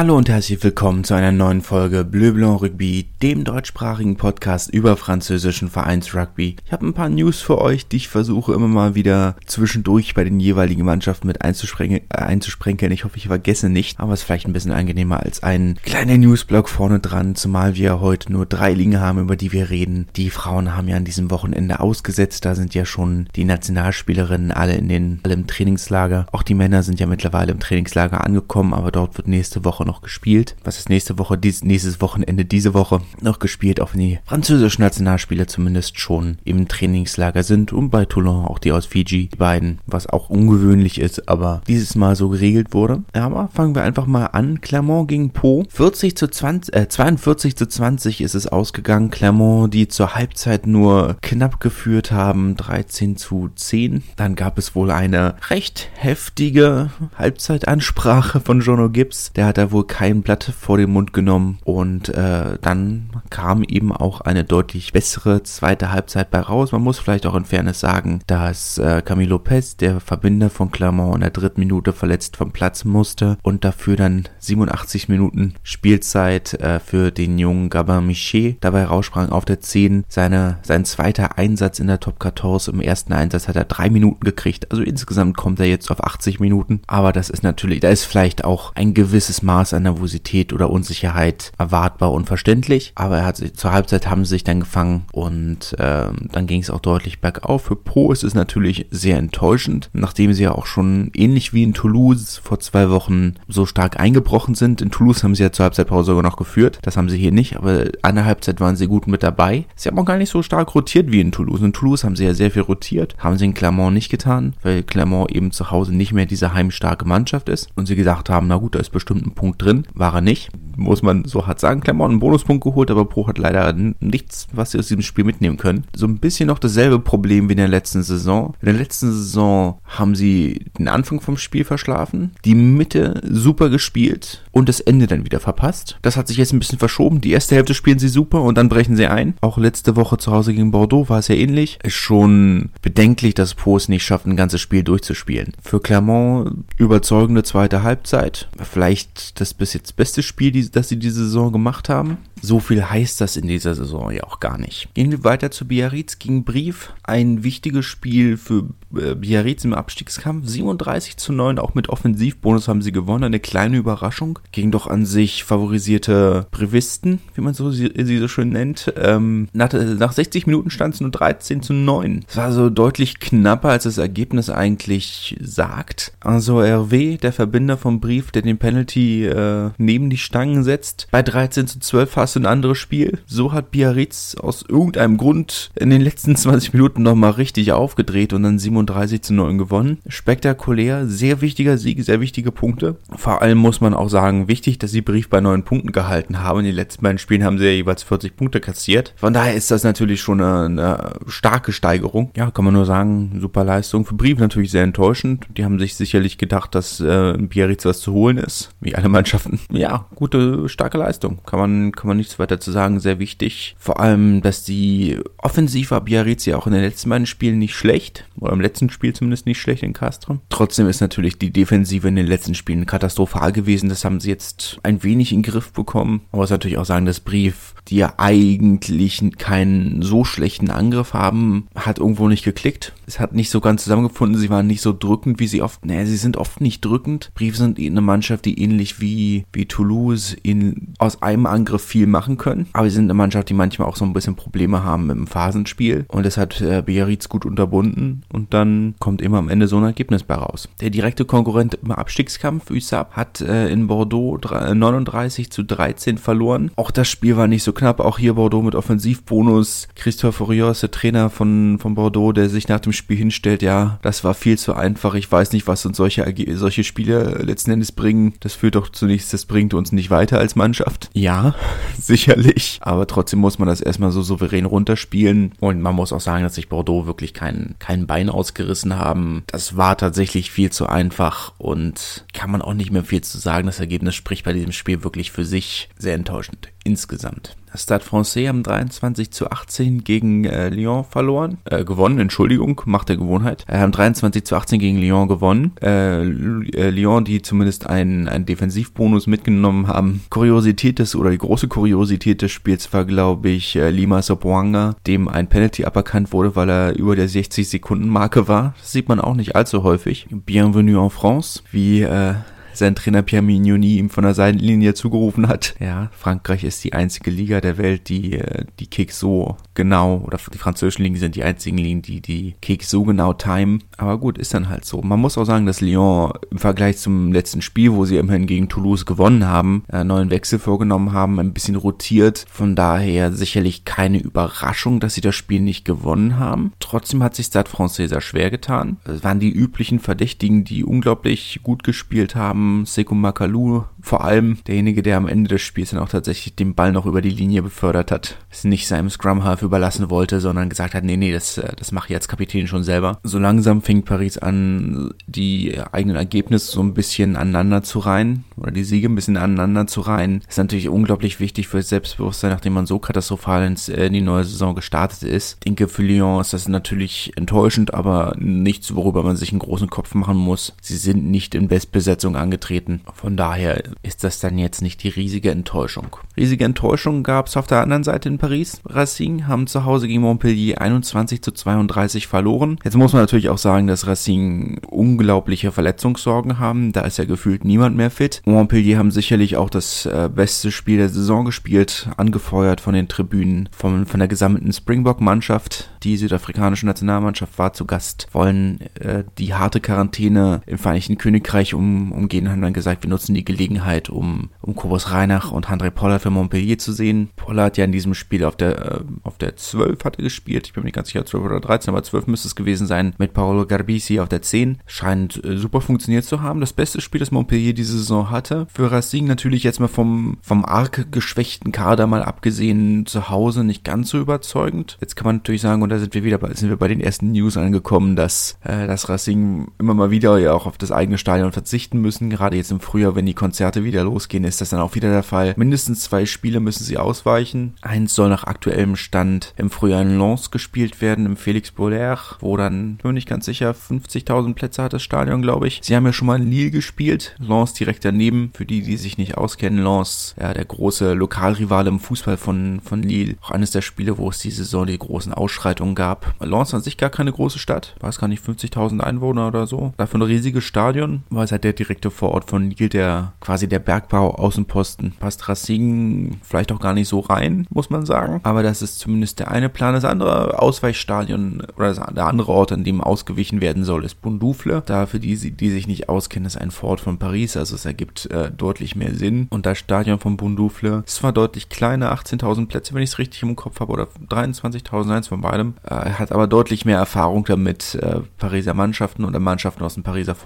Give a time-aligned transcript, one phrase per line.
[0.00, 4.96] Hallo und herzlich willkommen zu einer neuen Folge Bleu Blanc Rugby, dem deutschsprachigen Podcast über
[4.96, 6.56] französischen Vereinsrugby.
[6.64, 10.24] Ich habe ein paar News für euch, die ich versuche immer mal wieder zwischendurch bei
[10.24, 12.00] den jeweiligen Mannschaften mit einzusprengen.
[12.08, 12.92] Äh, einzusprenkeln.
[12.92, 16.16] Ich hoffe, ich vergesse nicht, aber es ist vielleicht ein bisschen angenehmer als ein kleiner
[16.16, 20.08] Newsblock vorne dran, zumal wir heute nur drei Ligen haben, über die wir reden.
[20.16, 24.76] Die Frauen haben ja an diesem Wochenende ausgesetzt, da sind ja schon die Nationalspielerinnen alle
[24.76, 26.24] in den alle im Trainingslager.
[26.32, 30.02] Auch die Männer sind ja mittlerweile im Trainingslager angekommen, aber dort wird nächste Woche noch
[30.02, 30.54] gespielt.
[30.62, 34.82] Was ist nächste Woche, dies, nächstes Wochenende, diese Woche noch gespielt, auch wenn die französischen
[34.82, 39.80] Nationalspieler zumindest schon im Trainingslager sind und bei Toulon auch die aus Fiji, die beiden,
[39.86, 43.02] was auch ungewöhnlich ist, aber dieses Mal so geregelt wurde.
[43.12, 44.60] Aber fangen wir einfach mal an.
[44.60, 45.64] Clermont gegen Po.
[45.68, 49.10] 40 zu 20, äh, 42 zu 20 ist es ausgegangen.
[49.10, 54.04] Clermont, die zur Halbzeit nur knapp geführt haben, 13 zu 10.
[54.14, 59.32] Dann gab es wohl eine recht heftige Halbzeitansprache von Jono Gibbs.
[59.34, 63.92] Der hat da wohl kein Blatt vor den Mund genommen und äh, dann kam eben
[63.92, 66.72] auch eine deutlich bessere zweite Halbzeit bei raus.
[66.72, 71.14] Man muss vielleicht auch in Fairness sagen, dass äh, Camilo Lopez, der Verbinder von Clermont,
[71.14, 76.80] in der dritten Minute verletzt vom Platz musste und dafür dann 87 Minuten Spielzeit äh,
[76.80, 80.04] für den jungen Gabin Miché dabei raussprang auf der 10.
[80.08, 84.24] Seine, sein zweiter Einsatz in der Top 14 im ersten Einsatz hat er drei Minuten
[84.24, 84.70] gekriegt.
[84.70, 86.82] Also insgesamt kommt er jetzt auf 80 Minuten.
[86.86, 90.70] Aber das ist natürlich, da ist vielleicht auch ein gewisses Maß Maß an Nervosität oder
[90.70, 92.92] Unsicherheit erwartbar und verständlich.
[92.94, 96.60] Aber er hat sich, zur Halbzeit haben sie sich dann gefangen und äh, dann ging
[96.60, 97.64] es auch deutlich bergauf.
[97.64, 101.74] Für Po ist es natürlich sehr enttäuschend, nachdem sie ja auch schon ähnlich wie in
[101.74, 104.80] Toulouse vor zwei Wochen so stark eingebrochen sind.
[104.80, 106.78] In Toulouse haben sie ja zur Halbzeitpause sogar noch geführt.
[106.82, 109.66] Das haben sie hier nicht, aber der Halbzeit waren sie gut mit dabei.
[109.76, 111.62] Sie haben auch gar nicht so stark rotiert wie in Toulouse.
[111.62, 114.82] In Toulouse haben sie ja sehr viel rotiert, haben sie in Clermont nicht getan, weil
[114.82, 118.56] Clermont eben zu Hause nicht mehr diese heimstarke Mannschaft ist und sie gesagt haben, na
[118.56, 120.50] gut, da ist bestimmt ein Punkt drin, war er nicht.
[120.76, 121.80] Muss man so hart sagen.
[121.80, 125.58] Clermont einen Bonuspunkt geholt, aber Pro hat leider nichts, was sie aus diesem Spiel mitnehmen
[125.58, 125.84] können.
[125.94, 128.54] So ein bisschen noch dasselbe Problem wie in der letzten Saison.
[128.60, 134.44] In der letzten Saison haben sie den Anfang vom Spiel verschlafen, die Mitte super gespielt
[134.52, 135.98] und das Ende dann wieder verpasst.
[136.02, 137.20] Das hat sich jetzt ein bisschen verschoben.
[137.20, 139.34] Die erste Hälfte spielen sie super und dann brechen sie ein.
[139.40, 141.78] Auch letzte Woche zu Hause gegen Bordeaux war es ja ähnlich.
[141.82, 145.52] Ist schon bedenklich, dass Pro es nicht schafft, ein ganzes Spiel durchzuspielen.
[145.62, 148.48] Für Clermont überzeugende zweite Halbzeit.
[148.62, 152.18] Vielleicht das bis jetzt beste Spiel, das sie diese Saison gemacht haben.
[152.42, 154.88] So viel heißt das in dieser Saison ja auch gar nicht.
[154.94, 156.92] Gehen wir weiter zu Biarritz gegen Brief.
[157.02, 158.64] Ein wichtiges Spiel für
[158.96, 160.48] äh, Biarritz im Abstiegskampf.
[160.48, 163.24] 37 zu 9, auch mit Offensivbonus haben sie gewonnen.
[163.24, 164.38] Eine kleine Überraschung.
[164.52, 168.92] Gegen doch an sich favorisierte Brevisten, wie man so sie, sie so schön nennt.
[168.96, 172.24] Ähm, nach, nach 60 Minuten stand es nur 13 zu 9.
[172.28, 176.12] Es war so deutlich knapper, als das Ergebnis eigentlich sagt.
[176.20, 181.22] Also RW, der Verbinder vom Brief, der den Penalty äh, neben die Stangen setzt, bei
[181.22, 183.18] 13 zu 12 fast ein anderes Spiel.
[183.26, 188.42] So hat Biarritz aus irgendeinem Grund in den letzten 20 Minuten nochmal richtig aufgedreht und
[188.42, 189.98] dann 37 zu 9 gewonnen.
[190.06, 192.96] Spektakulär, sehr wichtiger Sieg, sehr wichtige Punkte.
[193.16, 196.60] Vor allem muss man auch sagen, wichtig, dass sie Brief bei 9 Punkten gehalten haben.
[196.60, 199.14] In den letzten beiden Spielen haben sie ja jeweils 40 Punkte kassiert.
[199.16, 202.30] Von daher ist das natürlich schon eine, eine starke Steigerung.
[202.36, 204.04] Ja, kann man nur sagen, super Leistung.
[204.04, 205.46] Für Brief natürlich sehr enttäuschend.
[205.56, 208.70] Die haben sich sicherlich gedacht, dass äh, Biarritz was zu holen ist.
[208.80, 209.60] Wie alle Mannschaften.
[209.70, 211.40] Ja, gute, starke Leistung.
[211.44, 213.76] Kann man, kann man nichts weiter zu sagen, sehr wichtig.
[213.78, 217.74] Vor allem, dass die offensiv war Biarritz ja auch in den letzten beiden Spielen nicht
[217.74, 218.24] schlecht.
[218.38, 220.38] Oder im letzten Spiel zumindest nicht schlecht in Castro.
[220.48, 223.90] Trotzdem ist natürlich die Defensive in den letzten Spielen katastrophal gewesen.
[223.90, 226.22] Das haben sie jetzt ein wenig in den Griff bekommen.
[226.32, 231.68] Man muss natürlich auch sagen, dass Brief, die ja eigentlich keinen so schlechten Angriff haben,
[231.74, 232.94] hat irgendwo nicht geklickt.
[233.06, 234.40] Es hat nicht so ganz zusammengefunden.
[234.40, 237.30] Sie waren nicht so drückend, wie sie oft, naja, sie sind oft nicht drückend.
[237.34, 239.09] Brief sind eine Mannschaft, die ähnlich wie,
[239.52, 242.66] wie Toulouse in, aus einem Angriff viel machen können.
[242.72, 246.04] Aber sie sind eine Mannschaft, die manchmal auch so ein bisschen Probleme haben dem Phasenspiel.
[246.08, 248.22] Und das hat äh, Biarritz gut unterbunden.
[248.32, 250.68] Und dann kommt immer am Ende so ein Ergebnis bei raus.
[250.80, 256.70] Der direkte Konkurrent im Abstiegskampf, USAP, hat äh, in Bordeaux 39 zu 13 verloren.
[256.76, 258.00] Auch das Spiel war nicht so knapp.
[258.00, 259.88] Auch hier Bordeaux mit Offensivbonus.
[259.94, 264.24] Christophe Rios, der Trainer von, von Bordeaux, der sich nach dem Spiel hinstellt, ja, das
[264.24, 265.14] war viel zu einfach.
[265.14, 268.34] Ich weiß nicht, was uns solche, solche Spiele letzten Endes bringen.
[268.40, 271.10] Das führt doch zunächst, das bringt uns nicht weiter als Mannschaft.
[271.12, 271.54] Ja,
[271.98, 272.78] sicherlich.
[272.82, 275.52] Aber trotzdem muss man das erstmal so souverän runterspielen.
[275.58, 279.42] Und man muss auch sagen, dass sich Bordeaux wirklich kein, kein Bein ausgerissen haben.
[279.48, 283.66] Das war tatsächlich viel zu einfach und kann man auch nicht mehr viel zu sagen.
[283.66, 286.68] Das Ergebnis spricht bei diesem Spiel wirklich für sich sehr enttäuschend.
[286.84, 287.56] Insgesamt.
[287.74, 293.16] Stade Francais haben 23 zu 18 gegen äh, Lyon verloren, äh, gewonnen, Entschuldigung, Macht der
[293.16, 293.64] Gewohnheit.
[293.68, 295.72] Äh, haben 23 zu 18 gegen Lyon gewonnen.
[295.80, 300.22] Äh, äh, Lyon, die zumindest einen, einen Defensivbonus mitgenommen haben.
[300.30, 305.28] Kuriosität des, oder die große Kuriosität des Spiels war, glaube ich, äh, Lima Sopoanga, dem
[305.28, 308.74] ein Penalty aberkannt wurde, weil er über der 60 Sekunden Marke war.
[308.80, 310.26] Das sieht man auch nicht allzu häufig.
[310.30, 312.34] Bienvenue en France, wie äh,
[312.72, 315.74] sein Trainer Pierre Mignoni ihm von der Seitenlinie zugerufen hat.
[315.80, 320.38] Ja, Frankreich ist die einzige Liga der Welt, die äh, die Kicks so genau, oder
[320.52, 323.82] die französischen Ligen sind die einzigen Ligen, die die Kicks so genau timen.
[323.96, 325.02] Aber gut, ist dann halt so.
[325.02, 328.68] Man muss auch sagen, dass Lyon im Vergleich zum letzten Spiel, wo sie immerhin gegen
[328.68, 332.46] Toulouse gewonnen haben, einen neuen Wechsel vorgenommen haben, ein bisschen rotiert.
[332.50, 336.72] Von daher sicherlich keine Überraschung, dass sie das Spiel nicht gewonnen haben.
[336.80, 338.98] Trotzdem hat sich Stade Francais sehr schwer getan.
[339.04, 344.58] Es waren die üblichen Verdächtigen, die unglaublich gut gespielt haben ähm, Sekou Makalu vor allem
[344.66, 347.62] derjenige, der am Ende des Spiels dann auch tatsächlich den Ball noch über die Linie
[347.62, 348.36] befördert hat.
[348.50, 351.92] Es nicht seinem Scrum Half überlassen wollte, sondern gesagt hat, nee, nee, das, äh, das
[351.92, 353.18] mache ich als Kapitän schon selber.
[353.22, 358.70] So langsam fing Paris an, die eigenen Ergebnisse so ein bisschen aneinander zu reihen oder
[358.70, 360.42] die Siege ein bisschen aneinander zu reihen.
[360.48, 364.44] Ist natürlich unglaublich wichtig für das Selbstbewusstsein, nachdem man so katastrophal äh, in die neue
[364.44, 365.54] Saison gestartet ist.
[365.54, 369.90] Ich denke, für Lyon ist das natürlich enttäuschend, aber nichts, worüber man sich einen großen
[369.90, 370.74] Kopf machen muss.
[370.80, 373.00] Sie sind nicht in Bestbesetzung angetreten.
[373.14, 376.16] Von daher ist das dann jetzt nicht die riesige Enttäuschung.
[376.36, 378.80] Riesige Enttäuschung gab es auf der anderen Seite in Paris.
[378.86, 382.78] Racing haben zu Hause gegen Montpellier 21 zu 32 verloren.
[382.84, 386.92] Jetzt muss man natürlich auch sagen, dass Racing unglaubliche Verletzungssorgen haben.
[386.92, 388.42] Da ist ja gefühlt niemand mehr fit.
[388.44, 393.68] Montpellier haben sicherlich auch das äh, beste Spiel der Saison gespielt, angefeuert von den Tribünen,
[393.72, 395.90] von, von der gesamten Springbok-Mannschaft.
[396.02, 402.12] Die südafrikanische Nationalmannschaft war zu Gast, wollen äh, die harte Quarantäne im Vereinigten Königreich um,
[402.12, 406.22] umgehen, haben dann gesagt, wir nutzen die Gelegenheit, um, um Kobus Reinach und André Pollard
[406.22, 407.30] für Montpellier zu sehen.
[407.36, 410.66] Pollard ja in diesem Spiel auf der, äh, auf der 12 hatte gespielt.
[410.66, 413.14] Ich bin mir nicht ganz sicher, 12 oder 13, aber 12 müsste es gewesen sein.
[413.18, 414.78] Mit Paolo Garbisi auf der 10.
[414.86, 416.60] Scheint äh, super funktioniert zu haben.
[416.60, 418.66] Das beste Spiel, das Montpellier diese Saison hatte.
[418.72, 423.84] Für Racing natürlich jetzt mal vom, vom arg geschwächten Kader mal abgesehen zu Hause nicht
[423.84, 424.98] ganz so überzeugend.
[425.00, 427.00] Jetzt kann man natürlich sagen, und da sind wir wieder bei, sind wir bei den
[427.00, 431.18] ersten News angekommen, dass äh, das Racing immer mal wieder ja auch auf das eigene
[431.18, 432.30] Stadion verzichten müssen.
[432.30, 435.22] Gerade jetzt im Frühjahr, wenn die Konzerte wieder losgehen, ist das dann auch wieder der
[435.22, 435.54] Fall.
[435.56, 437.74] Mindestens zwei Spiele müssen sie ausweichen.
[437.82, 442.56] Eins soll nach aktuellem Stand im Frühjahr in Lens gespielt werden, im Felix Boulaire, wo
[442.56, 445.80] dann, bin ich ganz sicher, 50.000 Plätze hat das Stadion, glaube ich.
[445.82, 448.50] Sie haben ja schon mal in Lille gespielt, Lens direkt daneben.
[448.54, 453.02] Für die, die sich nicht auskennen, Lens, ja, der große Lokalrivale im Fußball von, von
[453.02, 453.36] Lille.
[453.42, 456.34] Auch eines der Spiele, wo es diese Saison die großen Ausschreitungen gab.
[456.40, 459.92] Lens an sich gar keine große Stadt, weiß gar nicht, 50.000 Einwohner oder so.
[459.96, 463.78] Dafür ein riesiges Stadion, war es halt der direkte Vorort von Lille, der quasi der
[463.78, 465.12] Bergbau Außenposten.
[465.18, 468.40] Passt Racing vielleicht auch gar nicht so rein, muss man sagen.
[468.42, 469.94] Aber das ist zumindest der eine Plan.
[469.94, 474.82] Das andere Ausweichstadion oder der andere Ort, an dem ausgewichen werden soll, ist Bundoufle.
[474.86, 478.30] Da für die, die sich nicht auskennen, ist ein Vorort von Paris, also es ergibt
[478.30, 479.48] äh, deutlich mehr Sinn.
[479.50, 483.42] Und das Stadion von Bundoufle ist zwar deutlich kleiner, 18.000 Plätze, wenn ich es richtig
[483.42, 485.74] im Kopf habe, oder 23.000, eins von beidem.
[485.84, 490.36] Äh, hat aber deutlich mehr Erfahrung damit, äh, Pariser Mannschaften oder Mannschaften aus dem Pariser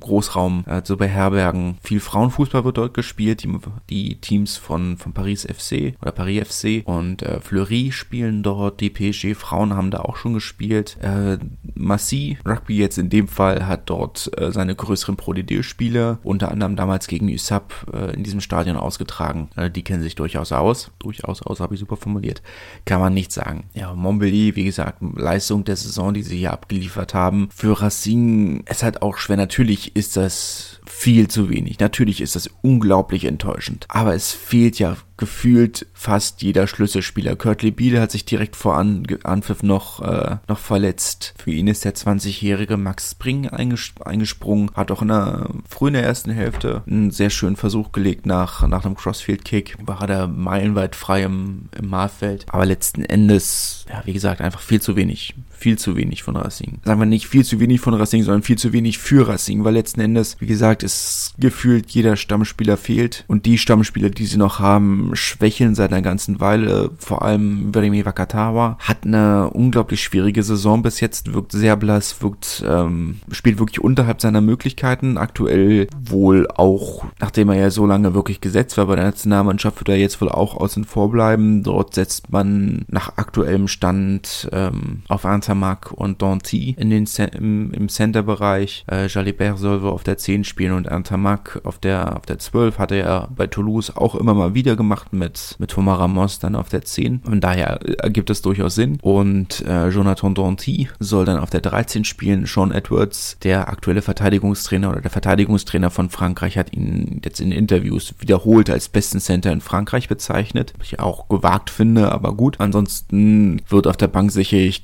[0.00, 1.78] Großraum äh, zu beherbergen.
[1.82, 3.42] Viel Frauenfußball wird dort gespielt.
[3.42, 3.50] Die,
[3.90, 8.80] die Teams von, von Paris FC oder Paris FC und äh, Fleury spielen dort.
[8.80, 10.96] Die PSG Frauen haben da auch schon gespielt.
[11.00, 11.38] Äh,
[11.74, 16.76] Massy Rugby jetzt in dem Fall hat dort äh, seine größeren Pro D2-Spiele, unter anderem
[16.76, 19.50] damals gegen USAP äh, in diesem Stadion ausgetragen.
[19.56, 20.90] Äh, die kennen sich durchaus aus.
[20.98, 22.42] Durchaus aus, habe ich super formuliert.
[22.84, 23.64] Kann man nicht sagen.
[23.74, 27.48] Ja, Montpellier, wie gesagt, Leistung der Saison, die sie hier abgeliefert haben.
[27.54, 29.36] Für Racing ist halt auch schwer.
[29.36, 31.78] Natürlich ist das viel zu wenig.
[31.78, 33.86] Natürlich ist das unglaublich enttäuschend.
[33.88, 37.36] Aber es fehlt ja gefühlt fast jeder Schlüsselspieler.
[37.36, 41.34] Kurt Lebide hat sich direkt vor An Anpfiff noch, äh, noch verletzt.
[41.38, 46.04] Für ihn ist der 20-jährige Max Spring einges eingesprungen, hat auch in der frühen der
[46.04, 49.76] ersten Hälfte einen sehr schönen Versuch gelegt nach, nach einem Crossfield-Kick.
[49.80, 52.46] War er meilenweit frei im, im Mahlfeld.
[52.48, 55.34] Aber letzten Endes, ja, wie gesagt, einfach viel zu wenig.
[55.58, 56.78] Viel zu wenig von Racing.
[56.84, 59.74] Sagen wir nicht viel zu wenig von Racing, sondern viel zu wenig für Racing, weil
[59.74, 63.24] letzten Endes, wie gesagt, ist gefühlt jeder Stammspieler fehlt.
[63.26, 66.90] Und die Stammspieler, die sie noch haben, Schwächeln seit einer ganzen Weile.
[66.98, 72.62] Vor allem Veremi Wakatawa hat eine unglaublich schwierige Saison bis jetzt, wirkt sehr blass, wirkt,
[72.64, 75.18] ähm, spielt wirklich unterhalb seiner Möglichkeiten.
[75.18, 79.88] Aktuell wohl auch, nachdem er ja so lange wirklich gesetzt war bei der Nationalmannschaft, wird
[79.88, 81.64] er jetzt wohl auch außen vor bleiben.
[81.64, 87.72] Dort setzt man nach aktuellem Stand ähm, auf Ernst Antamac und Danty in den im,
[87.72, 88.84] im Center-Bereich.
[88.90, 92.96] Äh, Jalibert soll auf der 10 spielen und Antamac auf der, auf der 12 hatte
[92.96, 96.82] er bei Toulouse auch immer mal wieder gemacht mit, mit Thomas Ramos dann auf der
[96.82, 97.22] 10.
[97.24, 98.98] Und daher ergibt es durchaus Sinn.
[99.00, 102.44] Und äh, Jonathan Danty soll dann auf der 13 spielen.
[102.44, 108.14] Sean Edwards, der aktuelle Verteidigungstrainer oder der Verteidigungstrainer von Frankreich, hat ihn jetzt in Interviews
[108.18, 110.74] wiederholt als besten Center in Frankreich bezeichnet.
[110.76, 112.60] Was ich auch gewagt finde, aber gut.
[112.60, 114.82] Ansonsten wird auf der Bank sicherlich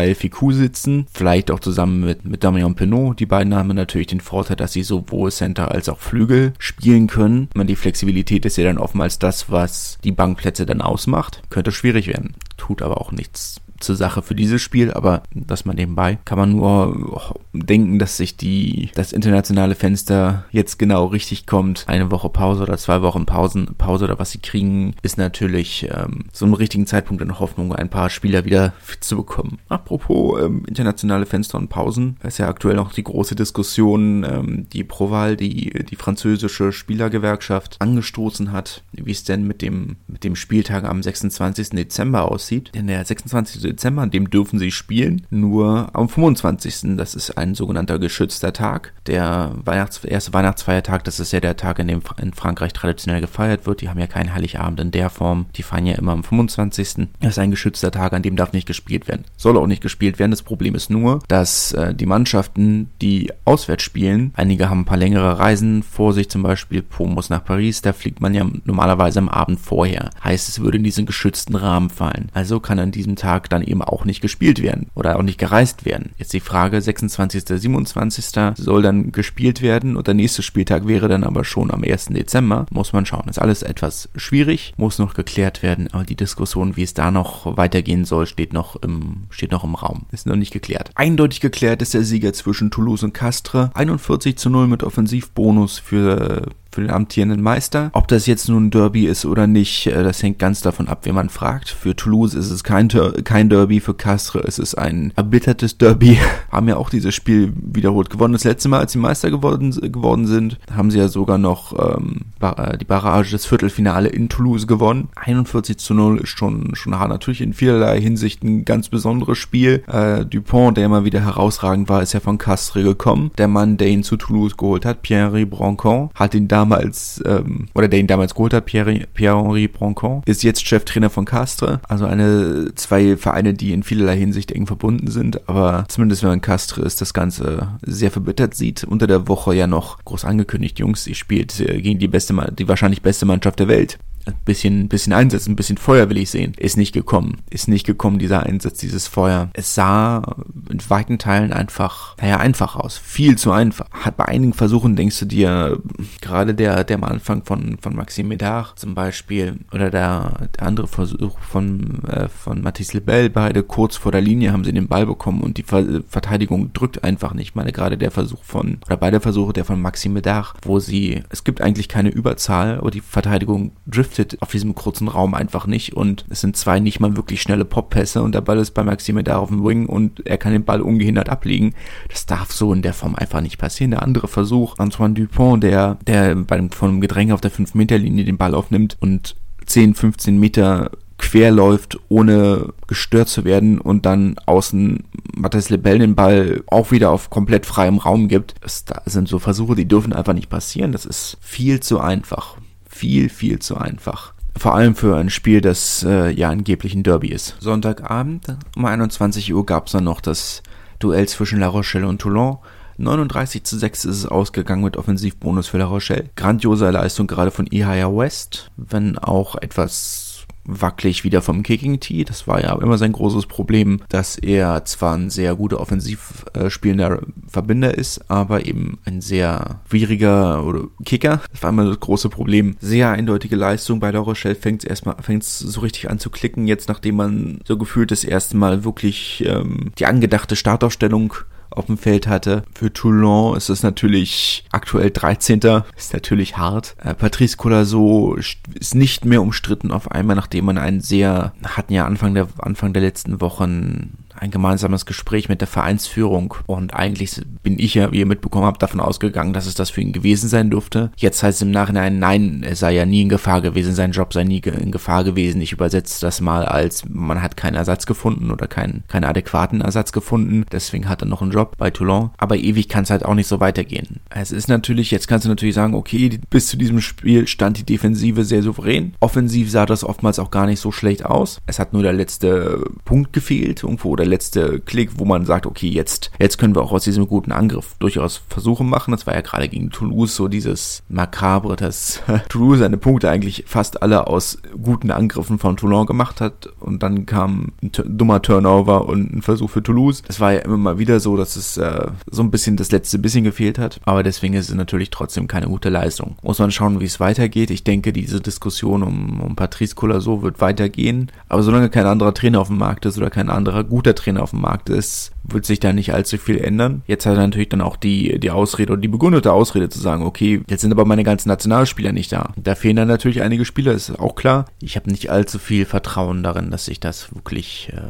[0.00, 1.06] Gael Ficou sitzen.
[1.12, 3.20] Vielleicht auch zusammen mit, mit Damien Penault.
[3.20, 7.48] Die beiden haben natürlich den Vorteil, dass sie sowohl Center als auch Flügel spielen können.
[7.54, 11.42] Man, die Flexibilität ist ja dann oftmals das, was die Bankplätze dann ausmacht.
[11.50, 12.34] Könnte schwierig werden.
[12.56, 16.18] Tut aber auch nichts zur Sache für dieses Spiel, aber das mal nebenbei.
[16.24, 21.84] Kann man nur denken, dass sich die, das internationale Fenster jetzt genau richtig kommt.
[21.88, 26.24] Eine Woche Pause oder zwei Wochen Pausen, Pause oder was sie kriegen, ist natürlich ähm,
[26.32, 29.58] so ein richtigen Zeitpunkt in Hoffnung, ein paar Spieler wieder zu bekommen.
[29.68, 34.84] Apropos ähm, internationale Fenster und Pausen, ist ja aktuell noch die große Diskussion, ähm, die
[34.84, 40.84] Proval, die, die französische Spielergewerkschaft angestoßen hat, wie es denn mit dem, mit dem Spieltag
[40.84, 41.70] am 26.
[41.70, 42.70] Dezember aussieht.
[42.74, 43.62] Denn der 26.
[43.62, 46.96] Dezember, an dem dürfen sie spielen, nur am 25.
[46.96, 48.92] Das ist ein sogenannter geschützter Tag.
[49.06, 53.66] Der Weihnachts erste Weihnachtsfeiertag, das ist ja der Tag, in dem in Frankreich traditionell gefeiert
[53.66, 53.80] wird.
[53.80, 55.46] Die haben ja keinen Heiligabend in der Form.
[55.56, 57.08] Die feiern ja immer am 25.
[57.20, 59.24] Das ist ein geschützter Tag, an dem darf nicht gespielt werden.
[59.36, 60.30] Soll auch nicht gespielt werden.
[60.30, 64.96] Das Problem ist nur, dass äh, die Mannschaften, die auswärts spielen, einige haben ein paar
[64.96, 69.18] längere Reisen vor sich, zum Beispiel Po muss nach Paris, da fliegt man ja normalerweise
[69.18, 70.10] am Abend vorher.
[70.22, 72.30] Heißt, es würde in diesen geschützten Rahmen fallen.
[72.34, 75.84] Also kann an diesem Tag dann eben auch nicht gespielt werden oder auch nicht gereist
[75.84, 76.10] werden.
[76.18, 78.54] Jetzt die Frage, 26., 27.
[78.56, 82.06] soll dann gespielt werden und der nächste Spieltag wäre dann aber schon am 1.
[82.06, 82.66] Dezember.
[82.70, 83.28] Muss man schauen.
[83.28, 87.56] Ist alles etwas schwierig, muss noch geklärt werden, aber die Diskussion, wie es da noch
[87.56, 90.06] weitergehen soll, steht noch im, steht noch im Raum.
[90.12, 90.90] Ist noch nicht geklärt.
[90.94, 93.70] Eindeutig geklärt ist der Sieger zwischen Toulouse und Castres.
[93.74, 97.90] 41 zu 0 mit Offensivbonus für für den amtierenden Meister.
[97.92, 101.00] Ob das jetzt nun ein Derby ist oder nicht, äh, das hängt ganz davon ab,
[101.04, 101.70] wen man fragt.
[101.70, 102.88] Für Toulouse ist es kein,
[103.24, 106.18] kein Derby, für Castres ist es ein erbittertes Derby.
[106.50, 108.32] haben ja auch dieses Spiel wiederholt gewonnen.
[108.32, 112.20] Das letzte Mal, als sie Meister geworden, geworden sind, haben sie ja sogar noch ähm,
[112.40, 115.08] äh, die Barrage, das Viertelfinale in Toulouse gewonnen.
[115.16, 117.10] 41 zu 0 ist schon, schon hart.
[117.10, 119.82] Natürlich in vielerlei Hinsicht ein ganz besonderes Spiel.
[119.86, 123.30] Äh, Dupont, der immer wieder herausragend war, ist ja von Castres gekommen.
[123.38, 127.68] Der Mann, der ihn zu Toulouse geholt hat, Pierre-Henri Brancon, hat ihn da damals, ähm,
[127.74, 131.78] oder der ihn damals geholt hat, Pierre-Henri Pierre Broncon, ist jetzt Cheftrainer von Castres.
[131.88, 136.40] Also eine, zwei Vereine, die in vielerlei Hinsicht eng verbunden sind, aber zumindest wenn man
[136.42, 138.84] Castres ist, das Ganze sehr verbittert sieht.
[138.84, 142.68] Unter der Woche ja noch groß angekündigt, Jungs, ihr spielt äh, gegen die beste, die
[142.68, 146.52] wahrscheinlich beste Mannschaft der Welt ein bisschen, bisschen Einsatz, ein bisschen Feuer will ich sehen.
[146.56, 147.38] Ist nicht gekommen.
[147.50, 149.50] Ist nicht gekommen, dieser Einsatz, dieses Feuer.
[149.52, 150.36] Es sah
[150.68, 152.98] in weiten Teilen einfach, naja, einfach aus.
[152.98, 153.86] Viel zu einfach.
[153.90, 155.78] Hat bei einigen Versuchen denkst du dir,
[156.20, 160.86] gerade der, der am Anfang von, von Maxime Medard zum Beispiel, oder der, der andere
[160.86, 165.06] Versuch von, äh, von Mathis Lebel, beide kurz vor der Linie haben sie den Ball
[165.06, 167.50] bekommen und die Ver Verteidigung drückt einfach nicht.
[167.50, 171.22] Ich meine, gerade der Versuch von, oder beide Versuche, der von Maxime Medard, wo sie,
[171.30, 175.66] es gibt eigentlich keine Überzahl, aber die Verteidigung driftet driftet auf diesem kurzen Raum einfach
[175.66, 178.82] nicht und es sind zwei nicht mal wirklich schnelle Pop-Pässe und der Ball ist bei
[178.82, 181.74] Maxime da auf dem Wing und er kann den Ball ungehindert ablegen.
[182.08, 183.92] Das darf so in der Form einfach nicht passieren.
[183.92, 188.36] Der andere Versuch, Antoine Dupont, der, der beim, von einem Gedränge auf der 5-Meter-Linie den
[188.36, 189.36] Ball aufnimmt und
[189.66, 195.04] 10, 15 Meter quer läuft, ohne gestört zu werden und dann außen
[195.36, 198.54] Matthias Lebel den Ball auch wieder auf komplett freiem Raum gibt.
[198.62, 200.92] Das sind so Versuche, die dürfen einfach nicht passieren.
[200.92, 202.56] Das ist viel zu einfach
[202.90, 204.34] viel, viel zu einfach.
[204.58, 207.56] Vor allem für ein Spiel, das äh, ja angeblich ein Derby ist.
[207.60, 210.62] Sonntagabend um 21 Uhr gab es dann noch das
[210.98, 212.58] Duell zwischen La Rochelle und Toulon.
[212.98, 216.28] 39 zu 6 ist es ausgegangen mit Offensivbonus für La Rochelle.
[216.36, 220.29] Grandiose Leistung gerade von Ihaya West, wenn auch etwas
[220.64, 222.24] wackelig wieder vom Kicking Tee.
[222.24, 226.70] Das war ja immer sein großes Problem, dass er zwar ein sehr guter offensiv äh,
[226.70, 231.40] spielender Verbinder ist, aber eben ein sehr schwieriger oder Kicker.
[231.50, 232.76] Das war immer das große Problem.
[232.80, 236.66] Sehr eindeutige Leistung bei La Rochelle fängt es erstmal fängt so richtig an zu klicken,
[236.66, 241.34] jetzt nachdem man so gefühlt das erste Mal wirklich ähm, die angedachte Startaufstellung
[241.70, 242.64] auf dem Feld hatte.
[242.74, 245.60] Für Toulon ist es natürlich aktuell 13.
[245.96, 246.96] Ist natürlich hart.
[247.02, 252.06] Äh, Patrice Colasso ist nicht mehr umstritten auf einmal, nachdem man einen sehr, hatten ja
[252.06, 257.78] Anfang der, Anfang der letzten Wochen ein gemeinsames Gespräch mit der Vereinsführung und eigentlich bin
[257.78, 260.70] ich ja, wie ihr mitbekommen habt, davon ausgegangen, dass es das für ihn gewesen sein
[260.70, 261.10] durfte.
[261.16, 264.32] Jetzt heißt es im Nachhinein, nein, er sei ja nie in Gefahr gewesen, sein Job
[264.32, 265.60] sei nie in Gefahr gewesen.
[265.60, 270.10] Ich übersetze das mal als, man hat keinen Ersatz gefunden oder keinen, keinen adäquaten Ersatz
[270.10, 272.30] gefunden, deswegen hat er noch einen Job bei Toulon.
[272.38, 274.20] Aber ewig kann es halt auch nicht so weitergehen.
[274.30, 277.84] Es ist natürlich, jetzt kannst du natürlich sagen, okay, bis zu diesem Spiel stand die
[277.84, 279.14] Defensive sehr souverän.
[279.20, 281.60] Offensiv sah das oftmals auch gar nicht so schlecht aus.
[281.66, 285.88] Es hat nur der letzte Punkt gefehlt, irgendwo der letzte Klick, wo man sagt, okay,
[285.88, 289.12] jetzt, jetzt können wir auch aus diesem guten Angriff durchaus Versuche machen.
[289.12, 294.02] Das war ja gerade gegen Toulouse so dieses Makabre, dass Toulouse seine Punkte eigentlich fast
[294.02, 299.32] alle aus guten Angriffen von Toulon gemacht hat und dann kam ein dummer Turnover und
[299.32, 300.22] ein Versuch für Toulouse.
[300.28, 303.18] Es war ja immer mal wieder so, dass es äh, so ein bisschen das letzte
[303.18, 306.36] bisschen gefehlt hat, aber deswegen ist es natürlich trotzdem keine gute Leistung.
[306.42, 307.70] Muss man schauen, wie es weitergeht.
[307.70, 312.60] Ich denke, diese Diskussion um, um Patrice Collazo wird weitergehen, aber solange kein anderer Trainer
[312.60, 315.80] auf dem Markt ist oder kein anderer guter Trainer auf dem Markt ist, wird sich
[315.80, 317.02] da nicht allzu viel ändern.
[317.06, 320.24] Jetzt hat er natürlich dann auch die, die Ausrede oder die begründete Ausrede zu sagen,
[320.24, 322.52] okay, jetzt sind aber meine ganzen Nationalspieler nicht da.
[322.56, 324.66] Da fehlen dann natürlich einige Spieler, ist auch klar.
[324.80, 328.00] Ich habe nicht allzu viel Vertrauen darin, dass sich das wirklich äh,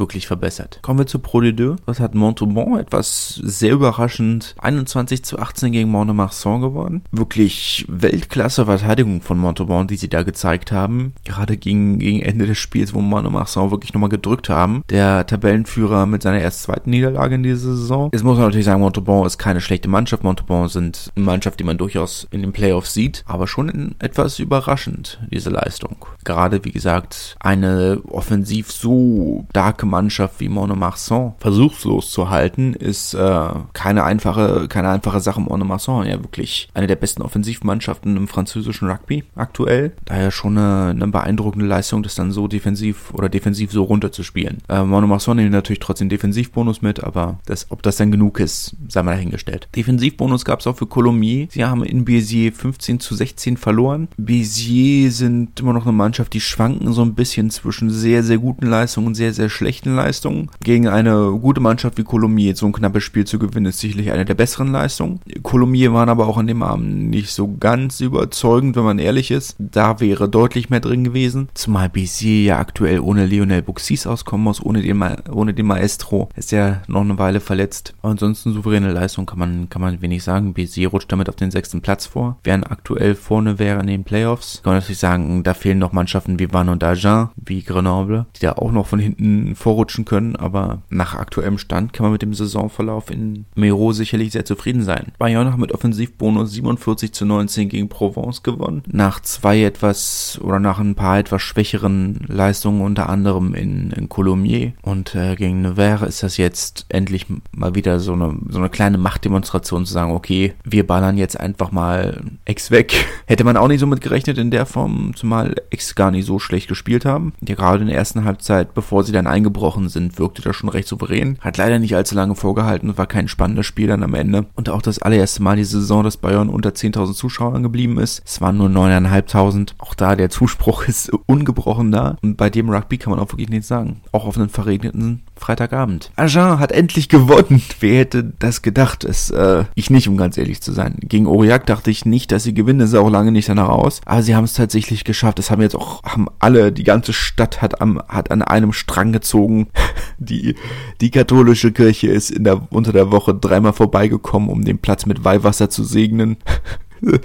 [0.00, 0.80] wirklich verbessert.
[0.82, 1.76] Kommen wir zu Pro de Deux.
[1.86, 7.02] Das hat Montauban etwas sehr überraschend 21 zu 18 gegen Mont-de-Marsan gewonnen.
[7.12, 11.14] Wirklich Weltklasse Verteidigung von Montauban, die sie da gezeigt haben.
[11.24, 14.82] Gerade gegen, gegen Ende des Spiels, wo Mont-de-Marsan wirklich nochmal gedrückt haben.
[14.90, 18.10] Der Tabellenführer mit seiner erst zweiten Niederlage in dieser Saison.
[18.12, 20.24] Jetzt muss man natürlich sagen, Montauban ist keine schlechte Mannschaft.
[20.24, 23.22] Montauban sind eine Mannschaft, die man durchaus in den Playoffs sieht.
[23.26, 25.96] Aber schon etwas überraschend, diese Leistung.
[26.24, 33.48] Gerade, wie gesagt, eine offensiv so starke Mannschaft wie Monomarsan versuchslos zu halten, ist äh,
[33.72, 35.40] keine einfache, keine einfache Sache.
[35.40, 39.92] Monomarsan ja wirklich eine der besten Offensivmannschaften im französischen Rugby aktuell.
[40.04, 44.58] Daher schon eine, eine beeindruckende Leistung, das dann so defensiv oder defensiv so runterzuspielen.
[44.68, 49.02] Äh, Monomarsan nimmt natürlich trotzdem Defensivbonus mit, aber das, ob das dann genug ist, sei
[49.02, 49.68] mal dahingestellt.
[49.74, 51.52] Defensivbonus gab es auch für Colomiers.
[51.52, 54.08] Sie haben in Béziers 15 zu 16 verloren.
[54.16, 58.66] Béziers sind immer noch eine Mannschaft, die schwanken so ein bisschen zwischen sehr, sehr guten
[58.66, 60.50] Leistungen und sehr, sehr schlechten schlechten Leistungen.
[60.64, 64.24] Gegen eine gute Mannschaft wie Colomiers so ein knappes Spiel zu gewinnen, ist sicherlich eine
[64.24, 65.20] der besseren Leistungen.
[65.44, 69.54] Colomiers waren aber auch an dem Abend nicht so ganz überzeugend, wenn man ehrlich ist.
[69.60, 71.48] Da wäre deutlich mehr drin gewesen.
[71.54, 76.28] Zumal Bézier ja aktuell ohne Lionel Buxis auskommen muss, ohne den, Ma ohne den Maestro.
[76.34, 77.94] Ist ja noch eine Weile verletzt.
[78.02, 80.52] ansonsten souveräne Leistung kann man, kann man wenig sagen.
[80.52, 82.38] Bézier rutscht damit auf den sechsten Platz vor.
[82.42, 84.62] Während aktuell vorne wäre in den Playoffs.
[84.64, 88.40] Kann man natürlich sagen, da fehlen noch Mannschaften wie Van und Agen, wie Grenoble, die
[88.40, 92.34] da auch noch von hinten vorrutschen können, aber nach aktuellem Stand kann man mit dem
[92.34, 95.12] Saisonverlauf in Mero sicherlich sehr zufrieden sein.
[95.18, 98.82] Bayern hat mit Offensivbonus 47 zu 19 gegen Provence gewonnen.
[98.90, 104.72] Nach zwei etwas oder nach ein paar etwas schwächeren Leistungen, unter anderem in, in Colomiers
[104.82, 108.98] und äh, gegen Nevers ist das jetzt endlich mal wieder so eine, so eine kleine
[108.98, 113.06] Machtdemonstration zu sagen, okay, wir ballern jetzt einfach mal Ex weg.
[113.26, 116.38] Hätte man auch nicht so mit gerechnet in der Form, zumal Ex gar nicht so
[116.38, 117.32] schlecht gespielt haben.
[117.46, 120.68] Ja, gerade in der ersten Halbzeit, bevor sie dann eingebaut eingebrochen sind, wirkte das schon
[120.68, 121.38] recht souverän.
[121.40, 124.46] Hat leider nicht allzu lange vorgehalten, war kein spannendes Spiel dann am Ende.
[124.54, 128.22] Und auch das allererste Mal diese Saison, dass Bayern unter 10.000 Zuschauern geblieben ist.
[128.24, 129.72] Es waren nur 9.500.
[129.78, 132.16] Auch da, der Zuspruch ist ungebrochen da.
[132.22, 134.00] Und bei dem Rugby kann man auch wirklich nichts sagen.
[134.12, 136.10] Auch auf einen verregneten Freitagabend.
[136.16, 137.62] Agen hat endlich gewonnen.
[137.80, 139.04] Wer hätte das gedacht?
[139.04, 140.96] Es, äh, ich nicht, um ganz ehrlich zu sein.
[141.00, 142.78] Gegen Aurillac dachte ich nicht, dass sie gewinnen.
[142.78, 144.02] Das sah auch lange nicht danach aus.
[144.04, 145.38] Aber sie haben es tatsächlich geschafft.
[145.38, 149.12] Das haben jetzt auch, haben alle, die ganze Stadt hat am, hat an einem Strang
[149.12, 149.68] gezogen.
[150.22, 150.54] Die,
[151.00, 155.24] die katholische Kirche ist in der, unter der Woche dreimal vorbeigekommen, um den Platz mit
[155.24, 156.36] Weihwasser zu segnen.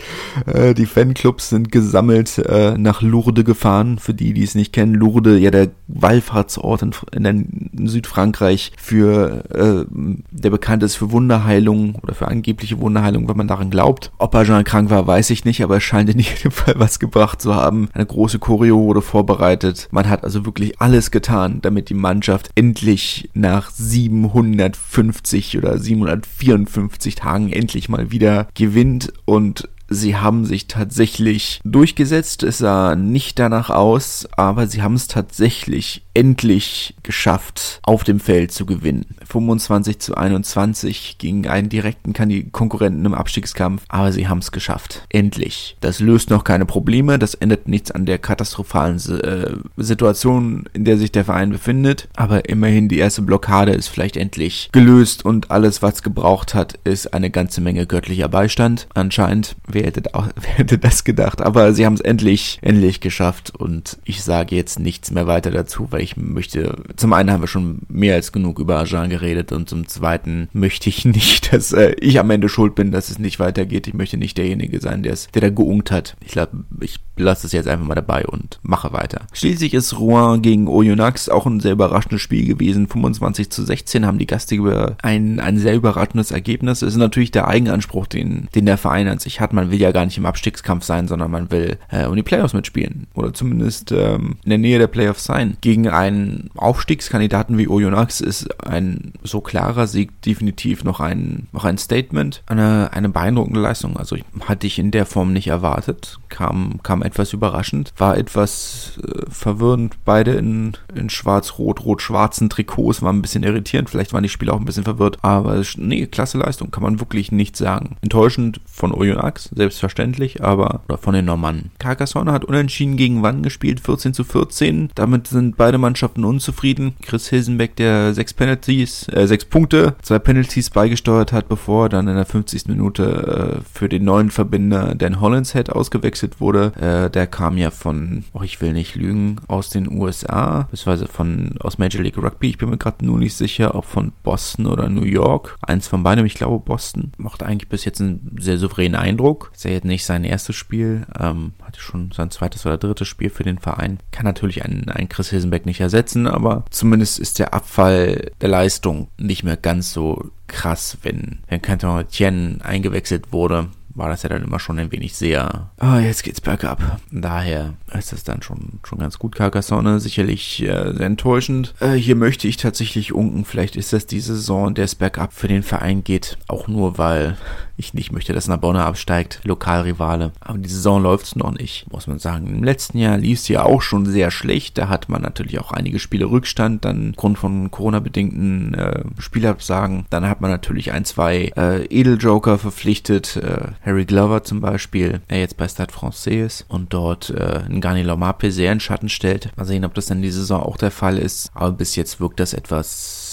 [0.46, 4.00] Äh, die Fanclubs sind gesammelt äh, nach Lourdes gefahren.
[4.00, 6.82] Für die, die es nicht kennen, Lourdes, ja der Wallfahrtsort
[7.14, 9.86] in, in Südfrankreich für äh,
[10.32, 14.12] der bekannt ist für Wunderheilung oder für angebliche Wunderheilung, wenn man daran glaubt.
[14.18, 17.42] Ob Agen krank war, weiß ich nicht, aber es scheint in jedem Fall was gebracht
[17.42, 17.90] zu haben.
[17.94, 19.88] Eine große Choreo wurde vorbereitet.
[19.92, 27.52] Man hat also wirklich alles getan, damit die Mannschaft endlich nach 750 oder 754 Tagen
[27.52, 32.44] endlich mal wieder gewinnt und Sie haben sich tatsächlich durchgesetzt.
[32.44, 38.52] Es sah nicht danach aus, aber sie haben es tatsächlich endlich geschafft, auf dem Feld
[38.52, 39.06] zu gewinnen.
[39.28, 42.14] 25 zu 21 gegen einen direkten
[42.52, 45.06] Konkurrenten im Abstiegskampf, aber sie haben es geschafft.
[45.10, 45.78] Endlich.
[45.82, 50.98] Das löst noch keine Probleme, das ändert nichts an der katastrophalen äh, Situation, in der
[50.98, 55.82] sich der Verein befindet, aber immerhin die erste Blockade ist vielleicht endlich gelöst und alles,
[55.82, 58.88] was gebraucht hat, ist eine ganze Menge göttlicher Beistand.
[58.94, 61.42] Anscheinend, wer hätte, wer hätte das gedacht?
[61.42, 65.88] Aber sie haben es endlich, endlich geschafft und ich sage jetzt nichts mehr weiter dazu,
[65.92, 69.70] weil ich möchte, zum einen haben wir schon mehr als genug über Ajan geredet und
[69.70, 73.40] zum zweiten möchte ich nicht, dass äh, ich am Ende schuld bin, dass es nicht
[73.40, 73.88] weitergeht.
[73.88, 76.16] Ich möchte nicht derjenige sein, der es, der da geunkt hat.
[76.22, 79.22] Ich glaube, ich lasse es jetzt einfach mal dabei und mache weiter.
[79.34, 82.88] Schließlich ist Rouen gegen Oyonnax auch ein sehr überraschendes Spiel gewesen.
[82.88, 86.82] 25 zu 16 haben die Gastgeber ein, ein sehr überraschendes Ergebnis.
[86.82, 89.54] Es ist natürlich der Eigenanspruch, den, den der Verein an sich hat.
[89.54, 92.54] Man will ja gar nicht im Abstiegskampf sein, sondern man will äh, um die Playoffs
[92.54, 93.08] mitspielen.
[93.14, 95.58] Oder zumindest ähm, in der Nähe der Playoffs sein.
[95.62, 101.78] Gegen einen Aufstiegskandidaten wie Oyonnax ist ein so klarer Sieg definitiv noch ein, noch ein
[101.78, 102.44] Statement.
[102.48, 103.98] Eine, eine beeindruckende Leistung.
[103.98, 106.20] Also hatte ich in der Form nicht erwartet.
[106.30, 107.94] Kam, kam etwas überraschend.
[107.98, 109.96] War etwas äh, verwirrend.
[110.04, 113.02] Beide in, in schwarz-rot, rot-schwarzen Trikots.
[113.02, 113.90] War ein bisschen irritierend.
[113.90, 115.20] Vielleicht waren die Spieler auch ein bisschen verwirrt.
[115.22, 116.72] Aber nee, klasse Leistung.
[116.72, 117.96] Kann man wirklich nicht sagen.
[118.02, 120.44] Enttäuschend von Oyonnax, selbstverständlich.
[120.44, 121.72] Aber oder von den Normannen.
[121.80, 123.80] Carcassonne hat unentschieden gegen Wann gespielt.
[123.80, 124.90] 14 zu 14.
[124.96, 126.96] Damit sind beide Mannschaften unzufrieden.
[127.04, 132.16] Chris Hilsenbeck, der sechs Penalties, äh, sechs Punkte, zwei Penalties beigesteuert hat, bevor dann in
[132.16, 132.70] der 50.
[132.70, 136.72] Minute äh, für den neuen Verbinder Dan Hollinshead ausgewechselt wurde.
[136.80, 141.56] Äh, der kam ja von, oh, ich will nicht lügen, aus den USA, beziehungsweise von,
[141.60, 142.50] aus Major League Rugby.
[142.50, 145.56] Ich bin mir gerade nur nicht sicher, ob von Boston oder New York.
[145.62, 147.12] Eins von beiden, ich glaube Boston.
[147.18, 149.52] Macht eigentlich bis jetzt einen sehr souveränen Eindruck.
[149.54, 153.30] Ist ja jetzt nicht sein erstes Spiel, ähm, hatte schon sein zweites oder drittes Spiel
[153.30, 154.00] für den Verein.
[154.12, 159.08] Kann natürlich einen, einen Chris Hilsenbeck nicht ersetzen, aber zumindest ist der Abfall der Leistung
[159.18, 164.44] nicht mehr ganz so krass, wenn, wenn Canton Tien eingewechselt wurde war das ja dann
[164.44, 167.00] immer schon ein wenig sehr, ah, jetzt geht's bergab.
[167.12, 169.36] Daher ist das dann schon, schon ganz gut.
[169.36, 171.74] Carcassonne sicherlich äh, sehr enttäuschend.
[171.80, 173.46] Äh, hier möchte ich tatsächlich unken.
[173.46, 176.38] Vielleicht ist das die Saison, der es bergab für den Verein geht.
[176.48, 177.38] Auch nur, weil
[177.78, 179.42] ich nicht möchte, dass Narbonne absteigt.
[179.44, 180.32] Lokalrivale.
[180.40, 182.48] Aber die Saison läuft's noch nicht, muss man sagen.
[182.48, 184.78] Im letzten Jahr lief es ja auch schon sehr schlecht.
[184.78, 190.06] Da hat man natürlich auch einige Spiele Rückstand, dann aufgrund von Corona-bedingten äh, Spielabsagen.
[190.10, 193.38] Dann hat man natürlich ein, zwei äh, Edeljoker verpflichtet.
[193.38, 198.04] Äh, Harry Glover zum Beispiel, der jetzt bei Stade Francais ist und dort äh, Ngani
[198.04, 199.52] Lomape sehr in Schatten stellt.
[199.58, 201.52] Mal sehen, ob das dann die Saison auch der Fall ist.
[201.54, 203.25] Aber bis jetzt wirkt das etwas